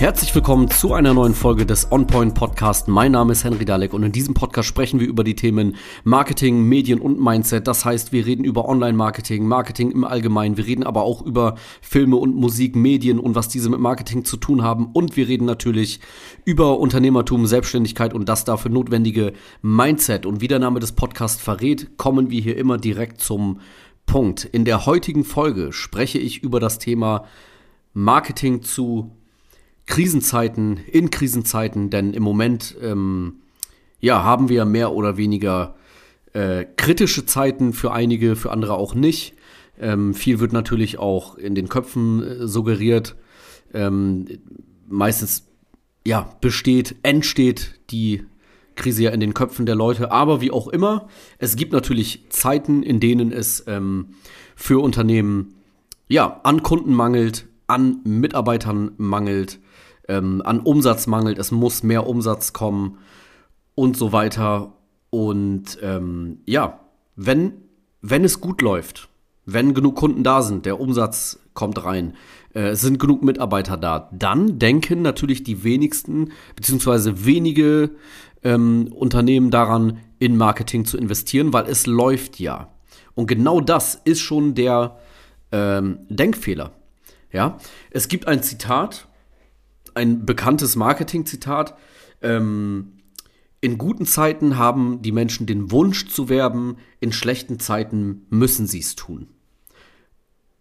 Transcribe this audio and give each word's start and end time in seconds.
Herzlich 0.00 0.34
willkommen 0.34 0.70
zu 0.70 0.94
einer 0.94 1.12
neuen 1.12 1.34
Folge 1.34 1.66
des 1.66 1.92
OnPoint 1.92 2.34
Podcast. 2.34 2.88
Mein 2.88 3.12
Name 3.12 3.32
ist 3.32 3.44
Henry 3.44 3.66
Dalek 3.66 3.92
und 3.92 4.02
in 4.02 4.12
diesem 4.12 4.32
Podcast 4.32 4.66
sprechen 4.66 4.98
wir 4.98 5.06
über 5.06 5.24
die 5.24 5.36
Themen 5.36 5.76
Marketing, 6.04 6.62
Medien 6.62 7.02
und 7.02 7.20
Mindset. 7.20 7.66
Das 7.66 7.84
heißt, 7.84 8.10
wir 8.10 8.24
reden 8.24 8.42
über 8.42 8.66
Online-Marketing, 8.66 9.46
Marketing 9.46 9.90
im 9.90 10.04
Allgemeinen. 10.04 10.56
Wir 10.56 10.64
reden 10.64 10.84
aber 10.84 11.02
auch 11.02 11.20
über 11.20 11.56
Filme 11.82 12.16
und 12.16 12.34
Musik, 12.34 12.76
Medien 12.76 13.18
und 13.18 13.34
was 13.34 13.48
diese 13.48 13.68
mit 13.68 13.78
Marketing 13.78 14.24
zu 14.24 14.38
tun 14.38 14.62
haben. 14.62 14.86
Und 14.94 15.18
wir 15.18 15.28
reden 15.28 15.44
natürlich 15.44 16.00
über 16.46 16.78
Unternehmertum, 16.78 17.44
Selbstständigkeit 17.44 18.14
und 18.14 18.26
das 18.26 18.46
dafür 18.46 18.70
notwendige 18.70 19.34
Mindset. 19.60 20.24
Und 20.24 20.40
wie 20.40 20.48
der 20.48 20.60
Name 20.60 20.80
des 20.80 20.92
Podcasts 20.92 21.42
verrät, 21.42 21.98
kommen 21.98 22.30
wir 22.30 22.40
hier 22.40 22.56
immer 22.56 22.78
direkt 22.78 23.20
zum 23.20 23.60
Punkt. 24.06 24.46
In 24.46 24.64
der 24.64 24.86
heutigen 24.86 25.24
Folge 25.24 25.74
spreche 25.74 26.18
ich 26.18 26.42
über 26.42 26.58
das 26.58 26.78
Thema 26.78 27.26
Marketing 27.92 28.62
zu 28.62 29.10
Krisenzeiten, 29.90 30.78
in 30.86 31.10
Krisenzeiten, 31.10 31.90
denn 31.90 32.14
im 32.14 32.22
Moment 32.22 32.76
ähm, 32.80 33.40
ja, 33.98 34.22
haben 34.22 34.48
wir 34.48 34.64
mehr 34.64 34.92
oder 34.92 35.16
weniger 35.16 35.74
äh, 36.32 36.64
kritische 36.76 37.26
Zeiten 37.26 37.72
für 37.72 37.92
einige, 37.92 38.36
für 38.36 38.52
andere 38.52 38.74
auch 38.74 38.94
nicht. 38.94 39.34
Ähm, 39.80 40.14
viel 40.14 40.38
wird 40.38 40.52
natürlich 40.52 41.00
auch 41.00 41.34
in 41.34 41.56
den 41.56 41.68
Köpfen 41.68 42.22
äh, 42.22 42.46
suggeriert. 42.46 43.16
Ähm, 43.74 44.26
meistens 44.88 45.48
ja, 46.06 46.30
besteht, 46.40 46.94
entsteht 47.02 47.80
die 47.90 48.22
Krise 48.76 49.02
ja 49.02 49.10
in 49.10 49.18
den 49.18 49.34
Köpfen 49.34 49.66
der 49.66 49.74
Leute. 49.74 50.12
Aber 50.12 50.40
wie 50.40 50.52
auch 50.52 50.68
immer, 50.68 51.08
es 51.38 51.56
gibt 51.56 51.72
natürlich 51.72 52.26
Zeiten, 52.28 52.84
in 52.84 53.00
denen 53.00 53.32
es 53.32 53.64
ähm, 53.66 54.14
für 54.54 54.80
Unternehmen 54.80 55.56
ja 56.06 56.40
an 56.44 56.62
Kunden 56.62 56.94
mangelt, 56.94 57.46
an 57.70 58.00
Mitarbeitern 58.04 58.92
mangelt, 58.96 59.60
ähm, 60.08 60.42
an 60.44 60.60
Umsatz 60.60 61.06
mangelt, 61.06 61.38
es 61.38 61.52
muss 61.52 61.82
mehr 61.82 62.06
Umsatz 62.06 62.52
kommen 62.52 62.98
und 63.74 63.96
so 63.96 64.12
weiter. 64.12 64.72
Und 65.10 65.78
ähm, 65.82 66.40
ja, 66.46 66.80
wenn, 67.16 67.52
wenn 68.02 68.24
es 68.24 68.40
gut 68.40 68.60
läuft, 68.60 69.08
wenn 69.46 69.74
genug 69.74 69.96
Kunden 69.96 70.22
da 70.22 70.42
sind, 70.42 70.66
der 70.66 70.80
Umsatz 70.80 71.38
kommt 71.54 71.84
rein, 71.84 72.14
äh, 72.54 72.74
sind 72.74 72.98
genug 72.98 73.22
Mitarbeiter 73.22 73.76
da, 73.76 74.10
dann 74.12 74.58
denken 74.58 75.02
natürlich 75.02 75.44
die 75.44 75.64
wenigsten 75.64 76.32
beziehungsweise 76.56 77.24
wenige 77.24 77.90
ähm, 78.42 78.92
Unternehmen 78.92 79.50
daran, 79.50 79.98
in 80.18 80.36
Marketing 80.36 80.84
zu 80.84 80.98
investieren, 80.98 81.52
weil 81.52 81.66
es 81.66 81.86
läuft 81.86 82.38
ja. 82.40 82.68
Und 83.14 83.26
genau 83.26 83.60
das 83.60 83.94
ist 83.94 84.20
schon 84.20 84.54
der 84.54 84.98
ähm, 85.52 86.00
Denkfehler. 86.08 86.72
Ja, 87.32 87.58
es 87.90 88.08
gibt 88.08 88.26
ein 88.26 88.42
Zitat 88.42 89.08
ein 89.94 90.26
bekanntes 90.26 90.76
Marketing-Zitat. 90.76 91.76
Ähm, 92.22 92.92
in 93.60 93.78
guten 93.78 94.06
Zeiten 94.06 94.56
haben 94.56 95.02
die 95.02 95.12
Menschen 95.12 95.46
den 95.46 95.70
Wunsch 95.70 96.08
zu 96.08 96.28
werben, 96.28 96.76
in 96.98 97.12
schlechten 97.12 97.58
Zeiten 97.58 98.26
müssen 98.30 98.66
sie 98.66 98.78
es 98.78 98.96
tun. 98.96 99.28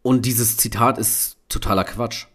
Und 0.02 0.26
dieses 0.26 0.58
Zitat 0.58 0.98
ist 0.98 1.38
totaler 1.50 1.84
Quatsch. 1.84 2.28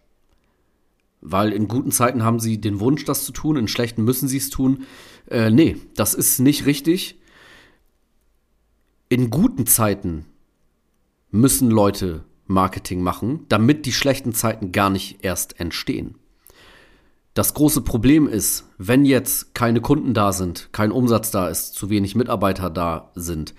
Weil 1.21 1.53
in 1.53 1.69
guten 1.69 1.91
Zeiten 1.91 2.23
haben 2.23 2.41
sie 2.41 2.61
den 2.61 2.81
Wunsch, 2.81 3.05
das 3.05 3.25
zu 3.25 3.33
tun, 3.33 3.57
in 3.57 3.69
schlechten 3.69 4.05
müssen 4.05 4.29
sie 4.29 4.37
es 4.37 4.51
tun. 4.51 4.85
Äh, 5.29 5.51
nee, 5.51 5.77
das 5.95 6.15
ist 6.15 6.39
nicht 6.39 6.67
richtig. 6.67 7.19
In 9.09 9.31
guten 9.31 9.67
Zeiten 9.67 10.27
müssen 11.31 11.71
Leute 11.71 12.25
Marketing 12.47 13.03
machen, 13.03 13.47
damit 13.49 13.87
die 13.87 13.93
schlechten 13.93 14.33
Zeiten 14.33 14.73
gar 14.73 14.91
nicht 14.91 15.25
erst 15.25 15.61
entstehen. 15.61 16.17
Das 17.35 17.55
große 17.55 17.81
Problem 17.81 18.29
ist, 18.29 18.65
wenn 18.79 19.05
jetzt 19.05 19.55
keine 19.55 19.81
Kunden 19.81 20.15
da 20.15 20.33
sind, 20.33 20.69
kein 20.73 20.93
Umsatz 20.93 21.33
da 21.33 21.49
ist, 21.49 21.75
zu 21.75 21.91
wenig 21.91 22.15
Mitarbeiter 22.15 22.71
da 22.71 23.11
sind 23.17 23.55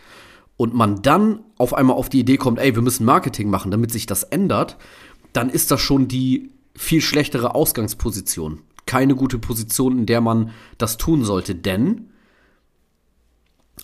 und 0.56 0.74
man 0.74 1.02
dann 1.02 1.44
auf 1.58 1.74
einmal 1.74 1.98
auf 1.98 2.08
die 2.08 2.22
Idee 2.22 2.38
kommt, 2.38 2.60
ey, 2.60 2.74
wir 2.74 2.82
müssen 2.82 3.06
Marketing 3.06 3.50
machen, 3.50 3.72
damit 3.72 3.92
sich 3.92 4.06
das 4.06 4.24
ändert, 4.24 4.78
dann 5.34 5.50
ist 5.50 5.72
das 5.72 5.82
schon 5.82 6.08
die 6.08 6.52
viel 6.74 7.02
schlechtere 7.02 7.54
Ausgangsposition. 7.54 8.62
Keine 8.86 9.16
gute 9.16 9.40
Position, 9.40 10.00
in 10.00 10.06
der 10.06 10.22
man 10.22 10.52
das 10.78 10.96
tun 10.96 11.26
sollte, 11.26 11.56
denn 11.56 12.10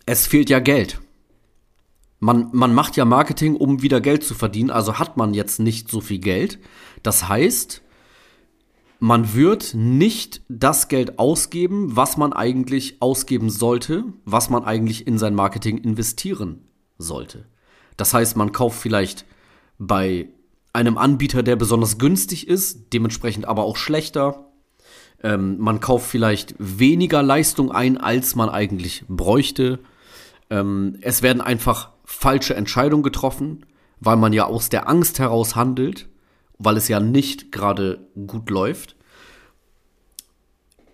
es 0.05 0.27
fehlt 0.27 0.49
ja 0.49 0.59
Geld. 0.59 1.01
Man, 2.23 2.49
man 2.53 2.73
macht 2.75 2.97
ja 2.97 3.03
Marketing, 3.03 3.55
um 3.55 3.81
wieder 3.81 3.99
Geld 3.99 4.23
zu 4.23 4.35
verdienen, 4.35 4.69
also 4.69 4.99
hat 4.99 5.17
man 5.17 5.33
jetzt 5.33 5.59
nicht 5.59 5.89
so 5.89 6.01
viel 6.01 6.19
Geld. 6.19 6.59
Das 7.01 7.27
heißt, 7.27 7.81
man 8.99 9.33
wird 9.33 9.73
nicht 9.73 10.43
das 10.47 10.87
Geld 10.87 11.17
ausgeben, 11.17 11.95
was 11.95 12.17
man 12.17 12.31
eigentlich 12.31 13.01
ausgeben 13.01 13.49
sollte, 13.49 14.03
was 14.23 14.51
man 14.51 14.63
eigentlich 14.63 15.07
in 15.07 15.17
sein 15.17 15.33
Marketing 15.33 15.79
investieren 15.79 16.61
sollte. 16.99 17.47
Das 17.97 18.13
heißt, 18.13 18.37
man 18.37 18.51
kauft 18.51 18.79
vielleicht 18.79 19.25
bei 19.79 20.29
einem 20.73 20.99
Anbieter, 20.99 21.41
der 21.41 21.55
besonders 21.55 21.97
günstig 21.97 22.47
ist, 22.47 22.93
dementsprechend 22.93 23.47
aber 23.47 23.63
auch 23.63 23.77
schlechter. 23.77 24.51
Ähm, 25.23 25.57
man 25.57 25.79
kauft 25.79 26.07
vielleicht 26.07 26.53
weniger 26.59 27.23
Leistung 27.23 27.71
ein, 27.71 27.97
als 27.97 28.35
man 28.35 28.49
eigentlich 28.49 29.05
bräuchte. 29.07 29.79
Ähm, 30.51 30.99
es 31.01 31.23
werden 31.23 31.41
einfach 31.41 31.89
falsche 32.11 32.55
Entscheidungen 32.55 33.03
getroffen, 33.03 33.65
weil 33.99 34.17
man 34.17 34.33
ja 34.33 34.45
aus 34.45 34.69
der 34.69 34.89
Angst 34.89 35.19
heraus 35.19 35.55
handelt 35.55 36.09
weil 36.63 36.77
es 36.77 36.87
ja 36.87 36.99
nicht 36.99 37.51
gerade 37.51 38.07
gut 38.27 38.49
läuft. 38.49 38.95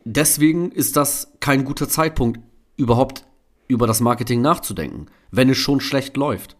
Deswegen 0.06 0.72
ist 0.72 0.95
das 0.95 1.33
kein 1.39 1.66
guter 1.66 1.89
Zeitpunkt, 1.89 2.39
überhaupt 2.77 3.25
über 3.67 3.88
das 3.88 4.00
Marketing 4.00 4.41
nachzudenken, 4.41 5.07
wenn 5.31 5.50
es 5.50 5.57
schon 5.57 5.81
schlecht 5.81 6.16
läuft. 6.16 6.56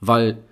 Weil 0.00 0.44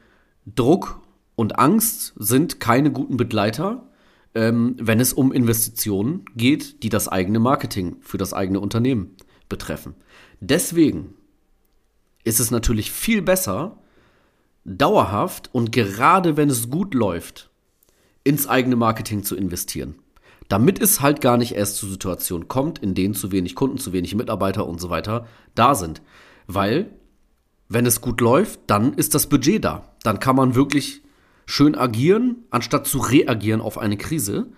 Druck 0.47 1.01
und 1.37 1.59
Angst 1.59 2.15
sind 2.17 2.59
keine 2.59 2.91
guten 2.91 3.17
Begleiter, 3.17 3.89
ähm, 4.35 4.75
wenn 4.81 4.99
es 4.99 5.13
um 5.13 5.33
Investitionen 5.33 6.25
geht, 6.35 6.83
die 6.83 6.89
das 6.89 7.07
eigene 7.07 7.39
Marketing 7.39 7.97
für 8.01 8.19
das 8.19 8.33
eigene 8.33 8.59
Unternehmen 8.59 9.17
betreffen. 9.49 9.95
Deswegen 10.41 11.15
ist 12.25 12.41
es 12.41 12.51
natürlich 12.51 12.93
viel 12.93 13.23
besser, 13.23 13.79
dauerhaft 14.65 15.51
und 15.53 15.73
gerade 15.73 16.37
wenn 16.37 16.51
es 16.51 16.71
gut 16.71 16.95
läuft, 16.95 17.51
ins 18.25 18.47
eigene 18.47 18.77
Marketing 18.77 19.25
zu 19.25 19.37
investieren. 19.37 19.97
Damit 20.49 20.81
es 20.81 21.01
halt 21.01 21.21
gar 21.21 21.37
nicht 21.37 21.55
erst 21.55 21.77
zu 21.77 21.89
Situationen 21.89 22.49
kommt, 22.49 22.79
in 22.79 22.95
denen 22.95 23.15
zu 23.15 23.33
wenig 23.33 23.55
Kunden, 23.55 23.79
zu 23.79 23.93
wenig 23.93 24.15
Mitarbeiter 24.15 24.67
und 24.67 24.81
so 24.81 24.91
weiter 24.91 25.27
da 25.55 25.75
sind. 25.75 26.03
Weil, 26.47 26.91
wenn 27.69 27.87
es 27.87 28.01
gut 28.01 28.21
läuft, 28.21 28.61
dann 28.67 28.95
ist 28.95 29.15
das 29.15 29.29
Budget 29.29 29.65
da. 29.65 29.95
Dann 30.03 30.21
kann 30.21 30.37
man 30.37 30.55
wirklich 30.55 31.03
schön 31.47 31.75
agieren, 31.75 32.45
anstatt 32.51 32.87
zu 32.87 32.99
reagieren 32.99 33.61
auf 33.61 33.79
eine 33.79 33.97
Krise. 33.97 34.49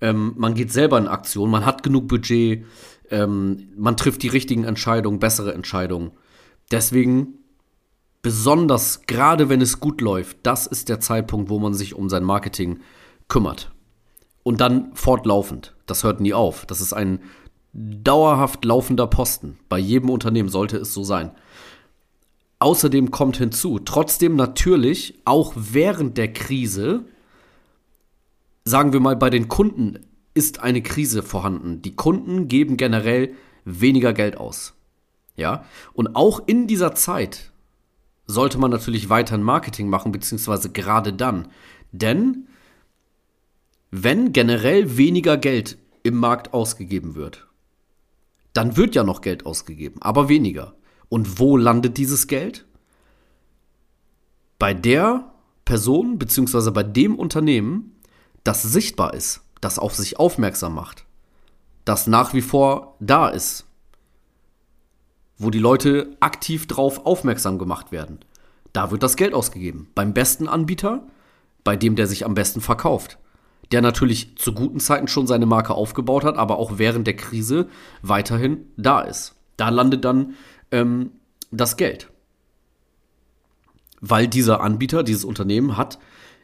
Ähm, 0.00 0.34
man 0.36 0.54
geht 0.54 0.72
selber 0.72 0.98
in 0.98 1.08
Aktion, 1.08 1.50
man 1.50 1.66
hat 1.66 1.82
genug 1.82 2.08
Budget, 2.08 2.64
ähm, 3.10 3.68
man 3.76 3.96
trifft 3.96 4.22
die 4.22 4.28
richtigen 4.28 4.64
Entscheidungen, 4.64 5.18
bessere 5.18 5.54
Entscheidungen. 5.54 6.12
Deswegen 6.72 7.34
besonders, 8.22 9.02
gerade 9.06 9.48
wenn 9.48 9.60
es 9.60 9.78
gut 9.78 10.00
läuft, 10.00 10.38
das 10.42 10.66
ist 10.66 10.88
der 10.88 11.00
Zeitpunkt, 11.00 11.50
wo 11.50 11.58
man 11.58 11.74
sich 11.74 11.94
um 11.94 12.08
sein 12.08 12.24
Marketing 12.24 12.80
kümmert. 13.28 13.70
Und 14.42 14.60
dann 14.60 14.94
fortlaufend. 14.94 15.74
Das 15.86 16.02
hört 16.02 16.20
nie 16.20 16.32
auf. 16.32 16.66
Das 16.66 16.80
ist 16.80 16.92
ein 16.92 17.20
dauerhaft 17.72 18.64
laufender 18.64 19.06
Posten. 19.06 19.58
Bei 19.68 19.78
jedem 19.78 20.10
Unternehmen 20.10 20.48
sollte 20.48 20.78
es 20.78 20.92
so 20.92 21.04
sein. 21.04 21.30
Außerdem 22.58 23.10
kommt 23.10 23.38
hinzu, 23.38 23.80
trotzdem 23.80 24.36
natürlich 24.36 25.20
auch 25.24 25.52
während 25.56 26.16
der 26.16 26.32
Krise, 26.32 27.04
sagen 28.64 28.92
wir 28.92 29.00
mal, 29.00 29.16
bei 29.16 29.30
den 29.30 29.48
Kunden 29.48 29.98
ist 30.34 30.60
eine 30.60 30.80
Krise 30.82 31.22
vorhanden. 31.22 31.82
Die 31.82 31.96
Kunden 31.96 32.48
geben 32.48 32.76
generell 32.76 33.34
weniger 33.64 34.12
Geld 34.12 34.36
aus. 34.36 34.74
Ja, 35.36 35.64
und 35.94 36.14
auch 36.14 36.42
in 36.46 36.66
dieser 36.66 36.94
Zeit 36.94 37.52
sollte 38.26 38.58
man 38.58 38.70
natürlich 38.70 39.08
weiterhin 39.08 39.42
Marketing 39.42 39.88
machen, 39.88 40.12
beziehungsweise 40.12 40.70
gerade 40.70 41.12
dann. 41.12 41.48
Denn 41.90 42.48
wenn 43.90 44.32
generell 44.32 44.96
weniger 44.96 45.36
Geld 45.36 45.78
im 46.02 46.16
Markt 46.16 46.52
ausgegeben 46.54 47.14
wird, 47.14 47.46
dann 48.52 48.76
wird 48.76 48.94
ja 48.94 49.04
noch 49.04 49.20
Geld 49.20 49.46
ausgegeben, 49.46 50.00
aber 50.02 50.28
weniger. 50.28 50.74
Und 51.08 51.38
wo 51.38 51.56
landet 51.56 51.98
dieses 51.98 52.26
Geld? 52.26 52.66
Bei 54.58 54.74
der 54.74 55.32
Person 55.64 56.18
bzw. 56.18 56.70
bei 56.70 56.82
dem 56.82 57.18
Unternehmen, 57.18 57.96
das 58.44 58.62
sichtbar 58.62 59.14
ist, 59.14 59.42
das 59.60 59.78
auf 59.78 59.94
sich 59.94 60.18
aufmerksam 60.18 60.74
macht, 60.74 61.04
das 61.84 62.06
nach 62.06 62.34
wie 62.34 62.42
vor 62.42 62.96
da 63.00 63.28
ist, 63.28 63.66
wo 65.38 65.50
die 65.50 65.58
Leute 65.58 66.16
aktiv 66.20 66.66
drauf 66.66 67.06
aufmerksam 67.06 67.58
gemacht 67.58 67.92
werden. 67.92 68.20
Da 68.72 68.90
wird 68.90 69.02
das 69.02 69.16
Geld 69.16 69.34
ausgegeben. 69.34 69.88
Beim 69.94 70.14
besten 70.14 70.48
Anbieter, 70.48 71.06
bei 71.64 71.76
dem 71.76 71.96
der 71.96 72.06
sich 72.06 72.24
am 72.24 72.34
besten 72.34 72.60
verkauft. 72.60 73.18
der 73.70 73.80
natürlich 73.80 74.36
zu 74.36 74.52
guten 74.52 74.80
Zeiten 74.80 75.08
schon 75.08 75.26
seine 75.26 75.46
Marke 75.46 75.72
aufgebaut 75.74 76.24
hat, 76.24 76.36
aber 76.36 76.58
auch 76.58 76.76
während 76.76 77.06
der 77.06 77.16
Krise 77.16 77.68
weiterhin 78.02 78.66
da 78.76 79.00
ist. 79.00 79.34
Da 79.56 79.70
landet 79.70 80.04
dann 80.04 80.34
ähm, 80.70 81.12
das 81.50 81.78
Geld. 81.78 82.10
Weil 84.00 84.28
dieser 84.28 84.60
Anbieter, 84.60 85.02
dieses 85.02 85.24
Unternehmen 85.24 85.76
hat 85.78 85.98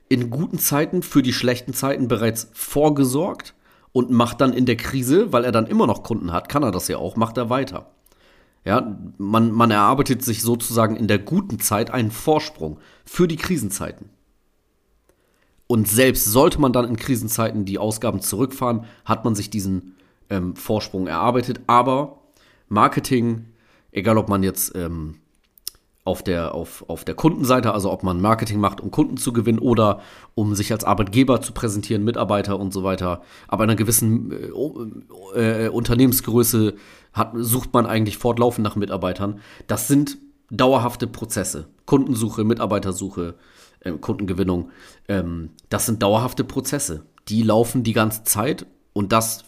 in 0.08 0.31
guten 0.31 0.58
Zeiten 0.58 1.02
für 1.02 1.23
die 1.23 1.35
schlechten 1.35 1.75
Zeiten 1.75 2.08
bereits 2.08 2.49
vorgesorgt 2.55 3.55
und 3.93 4.11
macht 4.11 4.40
dann 4.40 4.55
in 4.55 4.64
der 4.64 4.76
Krise, 4.76 5.32
weil 5.32 5.44
er 5.44 5.52
dann 5.52 5.67
immer 5.67 5.87
noch 5.87 6.02
Kunden 6.02 6.32
hat, 6.32 6.49
kann 6.49 6.62
er 6.62 6.70
das 6.70 6.88
ja 6.88 6.96
auch, 6.96 7.17
macht 7.17 7.37
er 7.37 7.50
weiter. 7.50 7.90
Ja, 8.64 8.99
man, 9.16 9.52
man 9.52 9.70
erarbeitet 9.70 10.22
sich 10.22 10.43
sozusagen 10.43 10.96
in 10.96 11.08
der 11.08 11.19
guten 11.19 11.58
Zeit 11.58 11.90
einen 11.90 12.10
Vorsprung 12.10 12.78
für 13.05 13.26
die 13.28 13.37
Krisenzeiten. 13.37 14.10
Und 15.66 15.87
selbst 15.87 16.25
sollte 16.25 16.60
man 16.60 16.72
dann 16.72 16.88
in 16.88 16.96
Krisenzeiten 16.96 17.64
die 17.64 17.78
Ausgaben 17.78 18.20
zurückfahren, 18.20 18.84
hat 19.05 19.25
man 19.25 19.34
sich 19.34 19.50
diesen 19.50 19.96
ähm, 20.31 20.56
Vorsprung 20.56 21.06
erarbeitet. 21.06 21.60
Aber 21.66 22.20
Marketing, 22.69 23.46
egal 23.93 24.19
ob 24.19 24.28
man 24.28 24.43
jetzt 24.43 24.75
ähm, 24.75 25.16
auf 26.08 26.22
der, 26.22 26.55
auf, 26.55 26.84
auf 26.88 27.05
der 27.05 27.14
Kundenseite, 27.14 27.72
also 27.72 27.93
ob 27.93 28.02
man 28.02 28.20
Marketing 28.20 28.58
macht, 28.58 28.81
um 28.81 28.90
Kunden 28.90 29.16
zu 29.16 29.32
gewinnen 29.32 29.58
oder 29.58 30.00
um 30.34 30.55
sich 30.55 30.72
als 30.72 30.82
Arbeitgeber 30.84 31.40
zu 31.40 31.52
präsentieren, 31.52 32.02
Mitarbeiter 32.02 32.58
und 32.58 32.72
so 32.72 32.82
weiter. 32.82 33.22
In 33.52 33.60
einer 33.60 33.76
gewissen 33.76 34.32
äh, 35.34 35.66
äh, 35.66 35.69
Unternehmensgröße 35.69 36.75
hat, 37.12 37.32
sucht 37.34 37.72
man 37.72 37.87
eigentlich 37.87 38.19
fortlaufend 38.19 38.64
nach 38.64 38.75
Mitarbeitern. 38.75 39.40
Das 39.66 39.87
sind 39.87 40.19
dauerhafte 40.50 41.06
Prozesse. 41.06 41.69
Kundensuche, 41.87 42.44
Mitarbeitersuche, 42.44 43.34
äh, 43.81 43.93
Kundengewinnung. 43.93 44.70
Ähm, 45.08 45.50
das 45.69 45.87
sind 45.87 46.02
dauerhafte 46.02 46.44
Prozesse. 46.44 47.04
Die 47.28 47.43
laufen 47.43 47.82
die 47.82 47.93
ganze 47.93 48.25
Zeit 48.25 48.66
und 48.93 49.12
das 49.12 49.44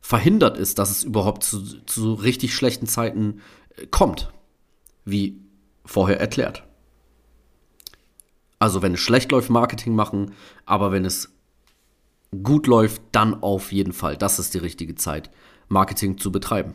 verhindert 0.00 0.58
ist, 0.58 0.78
dass 0.78 0.90
es 0.90 1.04
überhaupt 1.04 1.44
zu, 1.44 1.62
zu 1.86 2.14
richtig 2.14 2.54
schlechten 2.54 2.86
Zeiten 2.86 3.40
äh, 3.76 3.86
kommt. 3.86 4.32
Wie 5.04 5.41
vorher 5.84 6.20
erklärt. 6.20 6.64
Also 8.58 8.82
wenn 8.82 8.94
es 8.94 9.00
schlecht 9.00 9.32
läuft, 9.32 9.50
Marketing 9.50 9.94
machen, 9.94 10.32
aber 10.66 10.92
wenn 10.92 11.04
es 11.04 11.34
gut 12.42 12.66
läuft, 12.66 13.02
dann 13.12 13.42
auf 13.42 13.72
jeden 13.72 13.92
Fall. 13.92 14.16
Das 14.16 14.38
ist 14.38 14.54
die 14.54 14.58
richtige 14.58 14.94
Zeit, 14.94 15.30
Marketing 15.68 16.16
zu 16.18 16.30
betreiben. 16.30 16.74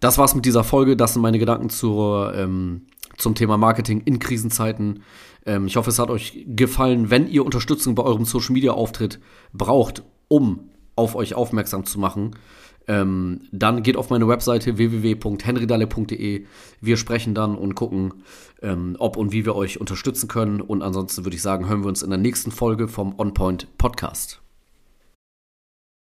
Das 0.00 0.18
war's 0.18 0.34
mit 0.34 0.44
dieser 0.44 0.64
Folge. 0.64 0.96
Das 0.96 1.14
sind 1.14 1.22
meine 1.22 1.38
Gedanken 1.38 1.70
zur, 1.70 2.34
ähm, 2.34 2.86
zum 3.16 3.34
Thema 3.34 3.56
Marketing 3.56 4.02
in 4.02 4.18
Krisenzeiten. 4.18 5.02
Ähm, 5.44 5.66
ich 5.66 5.76
hoffe, 5.76 5.90
es 5.90 5.98
hat 5.98 6.10
euch 6.10 6.44
gefallen. 6.46 7.10
Wenn 7.10 7.28
ihr 7.28 7.44
Unterstützung 7.44 7.94
bei 7.94 8.02
eurem 8.02 8.24
Social 8.24 8.52
Media 8.52 8.72
Auftritt 8.72 9.20
braucht, 9.52 10.02
um 10.28 10.70
auf 10.96 11.14
euch 11.14 11.34
aufmerksam 11.34 11.84
zu 11.84 12.00
machen, 12.00 12.36
ähm, 12.88 13.40
dann 13.52 13.82
geht 13.82 13.96
auf 13.96 14.10
meine 14.10 14.28
Webseite 14.28 14.78
www.henrydalle.de. 14.78 16.46
Wir 16.80 16.96
sprechen 16.96 17.34
dann 17.34 17.56
und 17.56 17.74
gucken, 17.74 18.14
ähm, 18.62 18.96
ob 18.98 19.16
und 19.16 19.32
wie 19.32 19.44
wir 19.44 19.56
euch 19.56 19.80
unterstützen 19.80 20.28
können. 20.28 20.60
Und 20.60 20.82
ansonsten 20.82 21.24
würde 21.24 21.36
ich 21.36 21.42
sagen, 21.42 21.68
hören 21.68 21.82
wir 21.82 21.88
uns 21.88 22.02
in 22.02 22.10
der 22.10 22.18
nächsten 22.18 22.52
Folge 22.52 22.88
vom 22.88 23.18
OnPoint 23.18 23.76
Podcast. 23.78 24.45